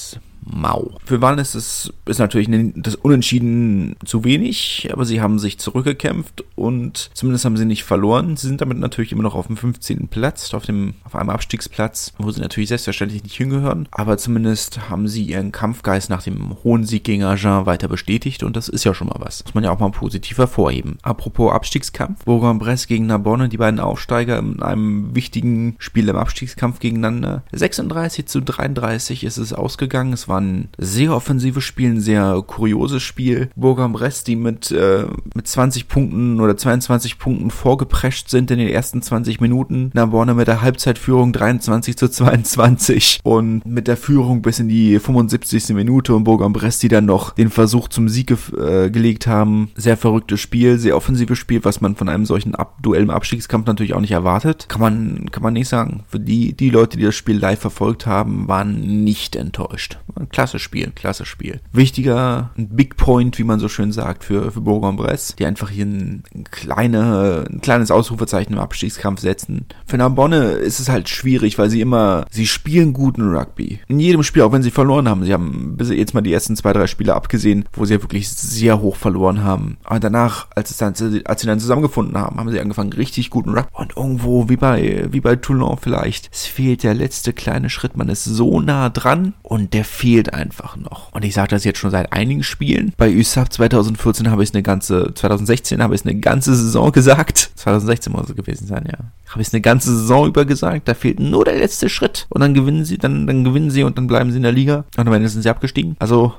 [0.44, 0.98] mau.
[1.04, 6.44] Für Wahlen ist es ist natürlich das Unentschieden zu wenig, aber sie haben sich zurückgekämpft
[6.56, 8.36] und zumindest haben sie nicht verloren.
[8.36, 10.08] Sie sind damit natürlich immer noch auf dem 15.
[10.08, 15.08] Platz, auf dem auf einem Abstiegsplatz, wo sie natürlich selbstverständlich nicht hingehören, aber zumindest haben
[15.08, 18.94] sie ihren Kampfgeist nach dem hohen Sieg gegen Agen weiter bestätigt und das ist ja
[18.94, 19.44] schon mal was.
[19.44, 20.98] Muss man ja auch mal positiv hervorheben.
[21.02, 27.42] Apropos Abstiegskampf, Bourg-en-Bresse gegen Narbonne, die beiden Aufsteiger in einem wichtigen Spiel im Abstiegskampf gegeneinander.
[27.52, 30.12] 36 zu 33 ist es ausgegangen.
[30.12, 33.50] Es war ein sehr offensives Spiel, ein sehr kurioses Spiel.
[33.56, 39.02] Bourg-en-Bresse, die mit, äh, mit 20 Punkten oder 22 Punkten vorgeprescht sind in den ersten
[39.02, 39.90] 20 Minuten.
[39.94, 45.70] Narbonne mit der Halbzeitführung 23 zu 22 und mit der Führung bis in die 75.
[45.70, 49.70] Minute und Bourg-en-Bresse, die dann noch den Versuch zum Sieg ge äh, gelegt haben.
[49.74, 53.66] Sehr verrücktes Spiel, sehr offensives Spiel, was man von einem solchen Ab Duell im Abstiegskampf
[53.66, 54.66] natürlich auch nicht erwartet.
[54.68, 56.04] Kann man, kann man nicht sagen.
[56.08, 59.98] Für die, die Leute, die das Spiel live verfolgt haben, waren nicht enttäuscht.
[60.22, 61.60] Ein klasse Spiel, klasse Spiel.
[61.72, 65.84] Wichtiger, ein Big Point, wie man so schön sagt, für, für Bourg-en-Bresse, die einfach hier
[65.84, 69.66] ein, kleine, ein kleines Ausrufezeichen im Abstiegskampf setzen.
[69.84, 73.80] Für Narbonne ist es halt schwierig, weil sie immer, sie spielen guten Rugby.
[73.88, 75.24] In jedem Spiel, auch wenn sie verloren haben.
[75.24, 78.30] Sie haben bis jetzt mal die ersten zwei, drei Spiele abgesehen, wo sie ja wirklich
[78.30, 79.76] sehr hoch verloren haben.
[79.82, 83.50] Aber danach, als, es dann, als sie dann zusammengefunden haben, haben sie angefangen, richtig guten
[83.50, 83.72] Rugby.
[83.72, 87.96] Und irgendwo, wie bei, wie bei Toulon vielleicht, es fehlt der letzte kleine Schritt.
[87.96, 91.12] Man ist so nah dran und der fehlt einfach noch.
[91.12, 92.92] Und ich sage das jetzt schon seit einigen Spielen.
[92.96, 97.50] Bei USAP 2014 habe ich es eine ganze, 2016 habe ich eine ganze Saison gesagt.
[97.56, 98.98] 2016 muss es gewesen sein, ja.
[99.30, 100.88] Habe ich es eine ganze Saison über gesagt.
[100.88, 102.26] Da fehlt nur der letzte Schritt.
[102.28, 104.84] Und dann gewinnen sie, dann, dann gewinnen sie und dann bleiben sie in der Liga.
[104.96, 105.96] Und am Ende sind sie abgestiegen.
[105.98, 106.34] Also,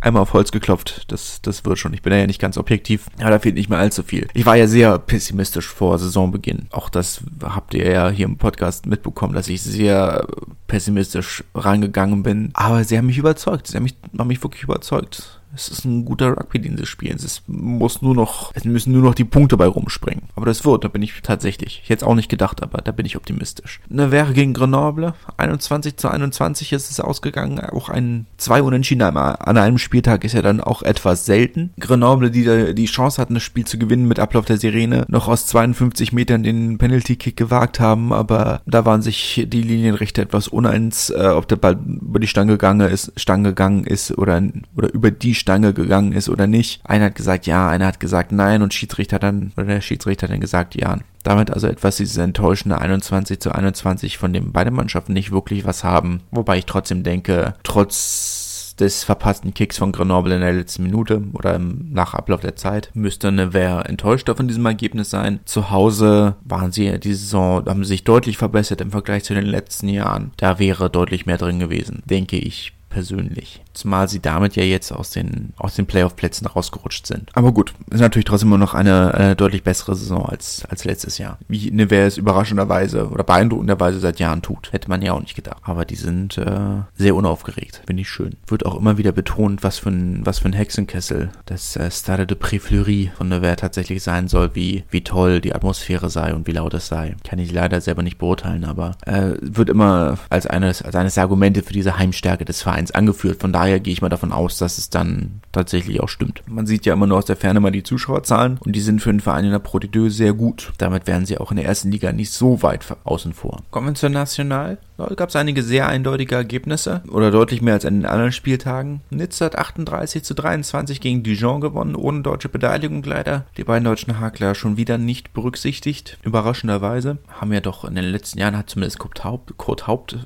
[0.00, 1.10] einmal auf Holz geklopft.
[1.10, 1.94] Das, das wird schon.
[1.94, 3.06] Ich bin ja nicht ganz objektiv.
[3.20, 4.28] Aber da fehlt nicht mehr allzu viel.
[4.34, 6.66] Ich war ja sehr pessimistisch vor Saisonbeginn.
[6.70, 10.26] Auch das habt ihr ja hier im Podcast mitbekommen, dass ich sehr
[10.66, 12.50] pessimistisch rangegangen bin.
[12.54, 13.66] Aber sie haben mich überzeugt.
[13.66, 15.40] Sie haben mich, haben mich wirklich überzeugt.
[15.56, 17.16] Es ist ein guter Rugby, den sie spielen.
[17.16, 20.24] Es muss nur noch, es müssen nur noch die Punkte bei rumspringen.
[20.36, 21.80] Aber das wird, da bin ich tatsächlich.
[21.82, 23.80] Ich hätte es auch nicht gedacht, aber da bin ich optimistisch.
[23.90, 25.14] Eine wäre gegen Grenoble.
[25.38, 27.58] 21 zu 21 ist es ausgegangen.
[27.60, 31.72] Auch ein zwei Unentschieden an einem Spieltag ist ja dann auch etwas selten.
[31.80, 35.46] Grenoble, die die Chance hatten, das Spiel zu gewinnen mit Ablauf der Sirene, noch aus
[35.46, 41.28] 52 Metern den Penalty-Kick gewagt haben, aber da waren sich die Linienrichter etwas uneins, äh,
[41.28, 44.42] ob der Ball über die Stange gegangen ist, Stange gegangen ist oder,
[44.76, 46.80] oder über die Stange Stange gegangen ist oder nicht.
[46.82, 50.40] Einer hat gesagt ja, einer hat gesagt nein und Schiedsrichter dann, oder der Schiedsrichter dann
[50.40, 50.98] gesagt ja.
[51.22, 55.84] Damit also etwas dieses enttäuschende 21 zu 21, von dem beide Mannschaften nicht wirklich was
[55.84, 56.22] haben.
[56.32, 61.58] Wobei ich trotzdem denke, trotz des verpassten Kicks von Grenoble in der letzten Minute oder
[61.60, 65.38] nach Ablauf der Zeit müsste Nevers enttäuscht von diesem Ergebnis sein.
[65.44, 69.88] Zu Hause waren sie diese Saison, haben sich deutlich verbessert im Vergleich zu den letzten
[69.88, 70.32] Jahren.
[70.36, 73.62] Da wäre deutlich mehr drin gewesen, denke ich persönlich.
[73.74, 77.28] Zumal sie damit ja jetzt aus den, aus den Playoff-Plätzen rausgerutscht sind.
[77.34, 81.18] Aber gut, ist natürlich trotzdem immer noch eine, eine deutlich bessere Saison als, als letztes
[81.18, 81.38] Jahr.
[81.46, 84.72] Wie Nevers es überraschenderweise oder beeindruckenderweise seit Jahren tut.
[84.72, 85.58] Hätte man ja auch nicht gedacht.
[85.62, 87.82] Aber die sind äh, sehr unaufgeregt.
[87.86, 88.36] Finde ich schön.
[88.46, 92.26] Wird auch immer wieder betont, was für ein, was für ein Hexenkessel das äh, Stade
[92.26, 96.52] de Préfleurie von Nevers tatsächlich sein soll, wie, wie toll die Atmosphäre sei und wie
[96.52, 97.16] laut es sei.
[97.24, 101.62] Kann ich leider selber nicht beurteilen, aber äh, wird immer als eines, als eines Argumente
[101.62, 103.40] für diese Heimstärke des Vereins 1 angeführt.
[103.40, 106.42] Von daher gehe ich mal davon aus, dass es dann tatsächlich auch stimmt.
[106.46, 109.10] Man sieht ja immer nur aus der Ferne mal die Zuschauerzahlen und die sind für
[109.10, 110.72] einen Verein in der Pro D2 sehr gut.
[110.78, 113.62] Damit wären sie auch in der ersten Liga nicht so weit außen vor.
[113.70, 114.78] Kommen wir zur National.
[114.98, 119.02] Da gab es einige sehr eindeutige Ergebnisse oder deutlich mehr als an den anderen Spieltagen.
[119.10, 123.44] Nizza hat 38 zu 23 gegen Dijon gewonnen, ohne deutsche Beteiligung leider.
[123.56, 126.18] Die beiden deutschen Hakler schon wieder nicht berücksichtigt.
[126.22, 130.16] Überraschenderweise haben ja doch in den letzten Jahren hat zumindest Kurt Haupt, Kurt Haupt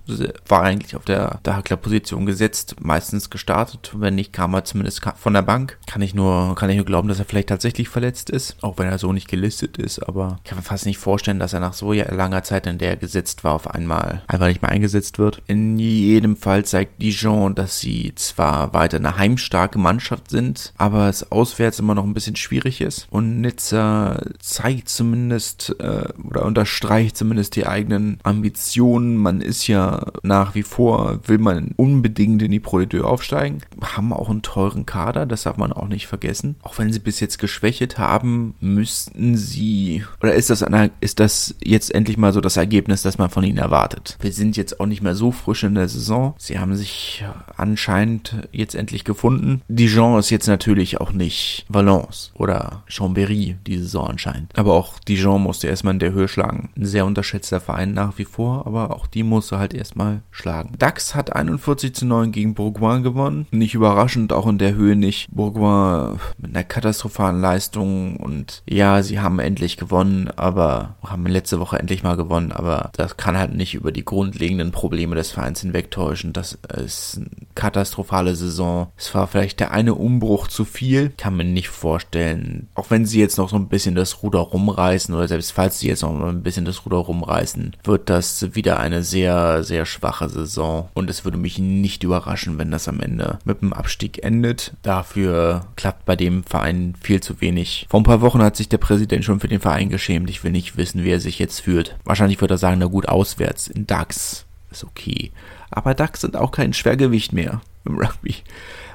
[0.46, 3.92] war eigentlich auf der, der Hakler-Position gesetzt, meistens gestartet.
[3.96, 5.78] Wenn nicht, kam er zumindest von der Bank.
[5.87, 8.87] Kann ich nur, kann ich nur glauben, dass er vielleicht tatsächlich verletzt ist, auch wenn
[8.87, 9.98] er so nicht gelistet ist.
[10.00, 12.90] Aber ich kann mir fast nicht vorstellen, dass er nach so langer Zeit, in der
[12.90, 15.42] er gesetzt war, auf einmal einfach nicht nicht mehr eingesetzt wird.
[15.46, 21.33] In jedem Fall zeigt Dijon, dass sie zwar weiter eine heimstarke Mannschaft sind, aber es
[21.33, 23.07] auswärts immer noch ein bisschen schwierig ist.
[23.11, 29.16] Und Nizza zeigt zumindest äh, oder unterstreicht zumindest die eigenen Ambitionen.
[29.16, 33.59] Man ist ja nach wie vor, will man unbedingt in die Pro aufsteigen.
[33.83, 36.57] Haben auch einen teuren Kader, das darf man auch nicht vergessen.
[36.62, 41.55] Auch wenn sie bis jetzt geschwächt haben, müssten sie, oder ist das, eine, ist das
[41.62, 44.16] jetzt endlich mal so das Ergebnis, das man von ihnen erwartet?
[44.20, 46.34] Wir sind sind jetzt auch nicht mehr so frisch in der Saison.
[46.36, 47.24] Sie haben sich
[47.56, 49.62] anscheinend jetzt endlich gefunden.
[49.68, 54.58] Dijon ist jetzt natürlich auch nicht Valence oder Chambéry die Saison anscheinend.
[54.58, 56.70] Aber auch Dijon musste erstmal in der Höhe schlagen.
[56.76, 60.74] Ein sehr unterschätzter Verein nach wie vor, aber auch die musste halt erstmal schlagen.
[60.78, 63.46] Dax hat 41 zu 9 gegen Bourgoin gewonnen.
[63.52, 65.28] Nicht überraschend, auch in der Höhe nicht.
[65.30, 71.78] Bourgoin mit einer katastrophalen Leistung und ja, sie haben endlich gewonnen, aber haben letzte Woche
[71.78, 75.61] endlich mal gewonnen, aber das kann halt nicht über die Grundlage grundlegenden Probleme des Vereins
[75.61, 76.33] hinwegtäuschen.
[76.33, 78.90] Das ist eine katastrophale Saison.
[78.96, 81.12] Es war vielleicht der eine Umbruch zu viel.
[81.18, 82.68] Kann man nicht vorstellen.
[82.74, 85.88] Auch wenn sie jetzt noch so ein bisschen das Ruder rumreißen oder selbst falls sie
[85.88, 90.88] jetzt noch ein bisschen das Ruder rumreißen, wird das wieder eine sehr, sehr schwache Saison.
[90.94, 94.72] Und es würde mich nicht überraschen, wenn das am Ende mit dem Abstieg endet.
[94.83, 97.87] Dafür klappt bei dem Verein viel zu wenig.
[97.90, 100.31] Vor ein paar Wochen hat sich der Präsident schon für den Verein geschämt.
[100.31, 101.96] Ich will nicht wissen, wie er sich jetzt fühlt.
[102.05, 104.29] Wahrscheinlich wird er sagen, na gut, auswärts in DAX
[104.70, 105.33] ist okay.
[105.70, 108.37] Aber DAX sind auch kein Schwergewicht mehr im Rugby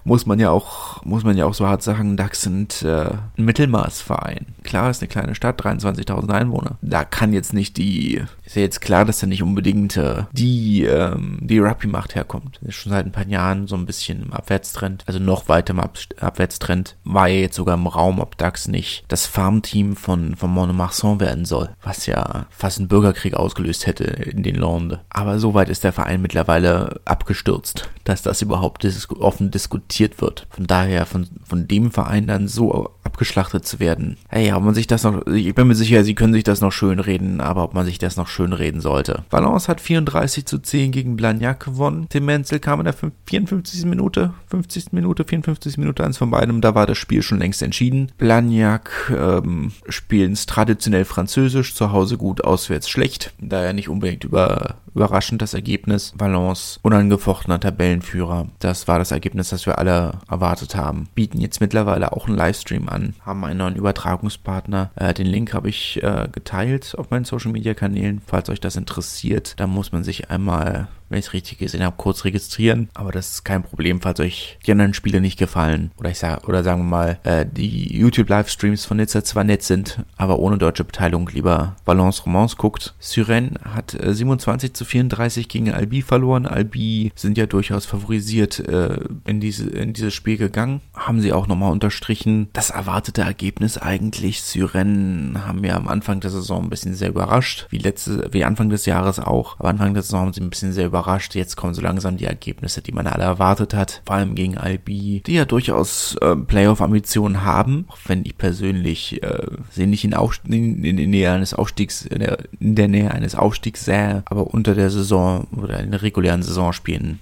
[0.05, 3.43] muss man ja auch, muss man ja auch so hart sagen, DAX sind äh, ein
[3.43, 4.45] Mittelmaßverein.
[4.63, 6.77] Klar, ist eine kleine Stadt, 23.000 Einwohner.
[6.81, 10.83] Da kann jetzt nicht die, ist ja jetzt klar, dass da nicht unbedingt äh, die,
[10.83, 12.59] ähm, die Rugby-Macht herkommt.
[12.61, 15.79] Ist schon seit ein paar Jahren so ein bisschen im Abwärtstrend, also noch weiter im
[15.79, 16.97] Ab Abwärtstrend.
[17.03, 21.45] War ja jetzt sogar im Raum, ob DAX nicht das Farmteam von, von Monomarsan werden
[21.45, 24.99] soll, was ja fast einen Bürgerkrieg ausgelöst hätte in den Lande.
[25.09, 30.21] Aber so weit ist der Verein mittlerweile abgestürzt, dass das überhaupt dis offen diskutiert akzeptiert
[30.21, 30.47] wird.
[30.49, 34.17] Von daher, von, von dem Verein dann so abgeschlachtet zu werden.
[34.27, 36.71] Hey, ob man sich das noch, ich bin mir sicher, sie können sich das noch
[36.71, 39.23] schön reden, aber ob man sich das noch schön reden sollte.
[39.29, 42.07] Valence hat 34 zu 10 gegen Blagnac gewonnen.
[42.09, 43.85] Tim Menzel kam in der 54.
[43.85, 44.91] Minute, 50.
[44.91, 45.77] Minute, 54.
[45.77, 48.11] Minute, eins von beidem, da war das Spiel schon längst entschieden.
[48.17, 53.33] Blagnac ähm, spielen traditionell französisch, zu Hause gut, auswärts schlecht.
[53.39, 56.13] Daher nicht unbedingt über, überraschend das Ergebnis.
[56.17, 58.47] Valence unangefochtener Tabellenführer.
[58.59, 61.07] Das war das Ergebnis, das wir alle erwartet haben.
[61.15, 64.91] Bieten jetzt mittlerweile auch einen Livestream an, haben einen neuen Übertragungspartner.
[64.95, 68.21] Äh, den Link habe ich äh, geteilt auf meinen Social Media Kanälen.
[68.25, 71.95] Falls euch das interessiert, da muss man sich einmal wenn ich es richtig gesehen habe,
[71.97, 72.89] kurz registrieren.
[72.93, 75.91] Aber das ist kein Problem, falls euch die anderen Spiele nicht gefallen.
[75.97, 80.03] Oder ich sage, oder sagen wir mal, äh, die YouTube-Livestreams von Nizza zwar nett sind,
[80.17, 82.95] aber ohne deutsche Beteiligung lieber Valence Romance guckt.
[82.99, 86.45] Syren hat äh, 27 zu 34 gegen Albi verloren.
[86.45, 90.81] Albi sind ja durchaus favorisiert äh, in, diese, in dieses Spiel gegangen.
[90.95, 92.49] Haben sie auch nochmal unterstrichen.
[92.53, 94.41] Das erwartete Ergebnis eigentlich.
[94.41, 97.67] Syren haben ja am Anfang der Saison ein bisschen sehr überrascht.
[97.69, 99.59] Wie letzte, wie Anfang des Jahres auch.
[99.59, 101.35] Aber Anfang der Saison haben sie ein bisschen sehr überrascht überrascht.
[101.35, 104.01] Jetzt kommen so langsam die Ergebnisse, die man alle erwartet hat.
[104.05, 107.85] Vor allem gegen Albi, die ja durchaus äh, Playoff-Ambitionen haben.
[107.89, 110.15] Auch wenn ich persönlich äh, sie nicht in,
[110.47, 114.23] in, in, in Nähe eines Aufstiegs, in der, in der Nähe eines Aufstiegs sähe.
[114.25, 116.71] Aber unter der Saison oder in der regulären Saison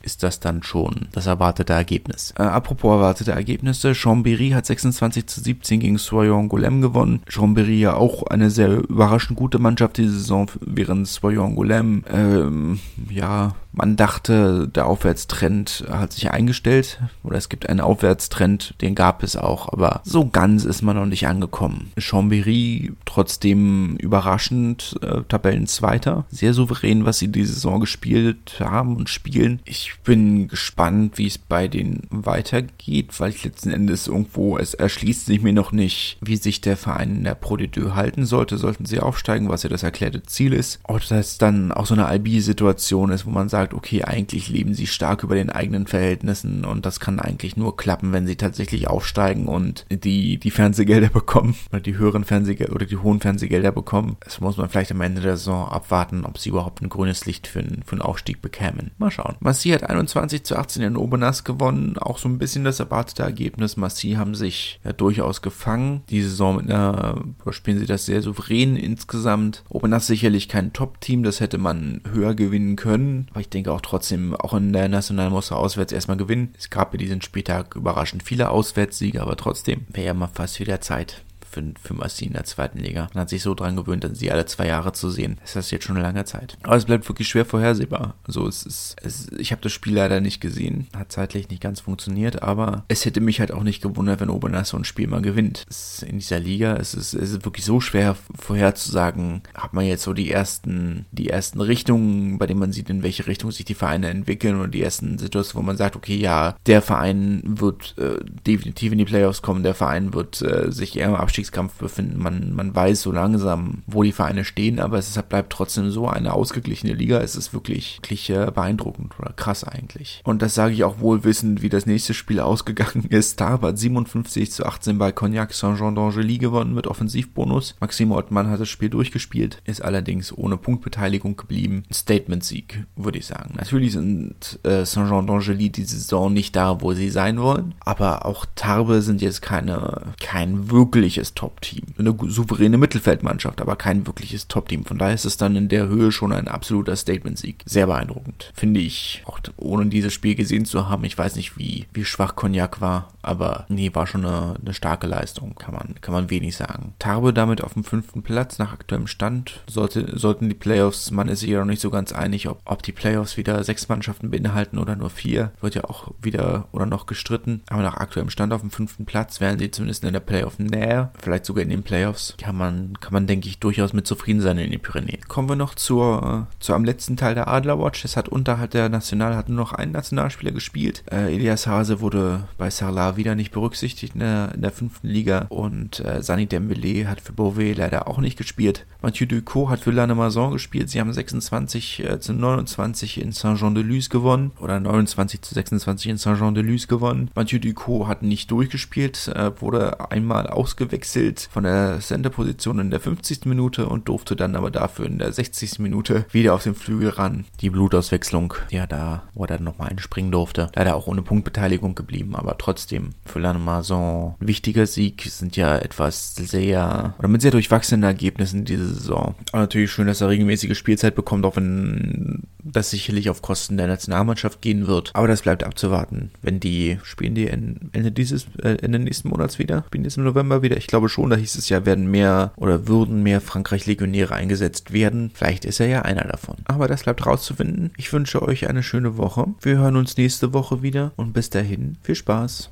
[0.01, 2.33] ist das dann schon das erwartete Ergebnis.
[2.37, 7.21] Äh, apropos erwartete Ergebnisse, Chambéry hat 26 zu 17 gegen Soyon Golem gewonnen.
[7.27, 13.55] Chambéry ja auch eine sehr überraschend gute Mannschaft diese Saison, während Soyon Golem, ähm, ja,
[13.73, 19.35] man dachte, der Aufwärtstrend hat sich eingestellt oder es gibt einen Aufwärtstrend, den gab es
[19.35, 21.91] auch, aber so ganz ist man noch nicht angekommen.
[21.97, 29.59] Chambéry trotzdem überraschend äh, Tabellenzweiter, sehr souverän, was sie diese Saison gespielt haben und spielen.
[29.65, 35.25] Ich bin gespannt, wie es bei denen weitergeht, weil ich letzten Endes irgendwo, es erschließt
[35.25, 38.85] sich mir noch nicht, wie sich der Verein in der Pro D2 halten sollte, sollten
[38.85, 40.79] sie aufsteigen, was ja das erklärte Ziel ist.
[40.83, 44.73] Ob das dann auch so eine Albi-Situation ist, wo man sagt, sagt, okay, eigentlich leben
[44.73, 48.87] sie stark über den eigenen Verhältnissen und das kann eigentlich nur klappen, wenn sie tatsächlich
[48.87, 54.17] aufsteigen und die, die Fernsehgelder bekommen oder die höheren Fernsehgelder oder die hohen Fernsehgelder bekommen.
[54.25, 57.47] Es muss man vielleicht am Ende der Saison abwarten, ob sie überhaupt ein grünes Licht
[57.47, 58.91] für, einen, für einen Aufstieg bekämen.
[58.97, 59.35] Mal schauen.
[59.39, 63.77] Massi hat 21 zu 18 in Obernass gewonnen, auch so ein bisschen das erwartete Ergebnis.
[63.77, 66.03] Massi haben sich ja durchaus gefangen.
[66.09, 69.63] Die Saison mit einer, spielen sie das sehr souverän insgesamt.
[69.69, 74.35] Obernass sicherlich kein Top-Team, das hätte man höher gewinnen können, aber ich denke auch trotzdem,
[74.35, 76.53] auch in der National muss er auswärts erstmal gewinnen.
[76.57, 80.81] Es gab ja diesen Spieltag überraschend viele Auswärtssiege, aber trotzdem wäre ja mal fast wieder
[80.81, 83.07] Zeit für, für Massi in der zweiten Liga.
[83.13, 85.37] Man hat sich so dran gewöhnt, sie alle zwei Jahre zu sehen.
[85.41, 86.57] Das ist jetzt schon eine lange Zeit.
[86.63, 88.15] Aber es bleibt wirklich schwer vorhersehbar.
[88.25, 90.87] Also es ist, es, ich habe das Spiel leider nicht gesehen.
[90.95, 94.69] Hat zeitlich nicht ganz funktioniert, aber es hätte mich halt auch nicht gewundert, wenn Obernass
[94.69, 95.65] so ein Spiel mal gewinnt.
[96.05, 99.41] in dieser Liga es ist es ist wirklich so schwer vorherzusagen.
[99.53, 103.27] Hat man jetzt so die ersten, die ersten Richtungen, bei denen man sieht, in welche
[103.27, 106.81] Richtung sich die Vereine entwickeln und die ersten Situationen, wo man sagt, okay, ja, der
[106.81, 111.15] Verein wird äh, definitiv in die Playoffs kommen, der Verein wird äh, sich eher im
[111.15, 112.21] Abstieg Abstiegskampf befinden.
[112.21, 116.07] Man, man weiß so langsam, wo die Vereine stehen, aber es ist, bleibt trotzdem so
[116.07, 117.19] eine ausgeglichene Liga.
[117.19, 120.21] Es ist wirklich, wirklich äh, beeindruckend oder krass eigentlich.
[120.23, 123.39] Und das sage ich auch wohl wissend, wie das nächste Spiel ausgegangen ist.
[123.39, 127.75] Tarp hat 57 zu 18 bei Cognac Saint-Jean d'Angely gewonnen mit Offensivbonus.
[127.79, 131.83] Maxime Ottmann hat das Spiel durchgespielt, ist allerdings ohne Punktbeteiligung geblieben.
[131.91, 133.55] Statement-Sieg, würde ich sagen.
[133.57, 138.45] Natürlich sind äh, Saint-Jean d'Angely diese Saison nicht da, wo sie sein wollen, aber auch
[138.55, 141.83] Tarbe sind jetzt keine, kein wirkliches Top-Team.
[141.97, 144.85] Eine souveräne Mittelfeldmannschaft, aber kein wirkliches Top-Team.
[144.85, 147.63] Von daher ist es dann in der Höhe schon ein absoluter Statement-Sieg.
[147.65, 148.51] Sehr beeindruckend.
[148.55, 151.03] Finde ich, auch ohne dieses Spiel gesehen zu haben.
[151.03, 155.07] Ich weiß nicht, wie, wie schwach Cognac war, aber nee, war schon eine, eine starke
[155.07, 156.93] Leistung, kann man, kann man wenig sagen.
[156.99, 159.61] Tarbe damit auf dem fünften Platz nach aktuellem Stand.
[159.67, 162.83] Sollte, sollten die Playoffs, man ist sich ja noch nicht so ganz einig, ob, ob
[162.83, 165.51] die Playoffs wieder sechs Mannschaften beinhalten oder nur vier.
[165.61, 167.63] Wird ja auch wieder oder noch gestritten.
[167.69, 171.45] Aber nach aktuellem Stand auf dem fünften Platz wären sie zumindest in der Playoff-Nähe vielleicht
[171.45, 174.71] sogar in den Playoffs, kann man, kann man, denke ich, durchaus mit zufrieden sein in
[174.71, 175.21] den Pyrenäen.
[175.27, 178.05] Kommen wir noch zur, zu am letzten Teil der Adlerwatch.
[178.05, 181.03] Es hat unterhalb der National hat nur noch ein Nationalspieler gespielt.
[181.11, 182.69] Äh, Elias Hase wurde bei
[183.17, 187.33] Wieder nicht berücksichtigt in der, in der fünften Liga und äh, Sani Dembele hat für
[187.33, 188.85] Beauvais leider auch nicht gespielt.
[189.01, 190.89] Mathieu Ducot hat für Lannemazon gespielt.
[190.89, 196.87] Sie haben 26 äh, zu 29 in Saint-Jean-de-Luz gewonnen oder 29 zu 26 in Saint-Jean-de-Luz
[196.87, 197.29] gewonnen.
[197.35, 202.99] Mathieu Ducot hat nicht durchgespielt, äh, wurde einmal ausgewechselt gewechselt von der Center-Position in der
[202.99, 203.45] 50.
[203.45, 205.79] Minute und durfte dann aber dafür in der 60.
[205.79, 207.45] Minute wieder auf den Flügel ran.
[207.61, 210.69] Die Blutauswechslung, ja, da, wo er dann nochmal einspringen durfte.
[210.75, 215.23] Leider auch ohne Punktbeteiligung geblieben, aber trotzdem für Lannemazon ein wichtiger Sieg.
[215.29, 219.35] Sind ja etwas sehr, oder mit sehr durchwachsenen Ergebnissen diese Saison.
[219.51, 223.87] Aber natürlich schön, dass er regelmäßige Spielzeit bekommt, auch wenn das sicherlich auf Kosten der
[223.87, 225.11] Nationalmannschaft gehen wird.
[225.13, 226.31] Aber das bleibt abzuwarten.
[226.41, 230.61] Wenn die spielen die Ende dieses, äh, Ende nächsten Monats wieder, spielen die im November
[230.61, 230.77] wieder.
[230.77, 235.31] Ich glaube schon, da hieß es ja, werden mehr oder würden mehr Frankreich-Legionäre eingesetzt werden.
[235.33, 236.57] Vielleicht ist er ja einer davon.
[236.65, 237.91] Aber das bleibt rauszufinden.
[237.97, 239.47] Ich wünsche euch eine schöne Woche.
[239.61, 242.71] Wir hören uns nächste Woche wieder und bis dahin viel Spaß.